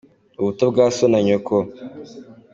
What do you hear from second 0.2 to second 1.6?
Ubuto bwa so na nyoko.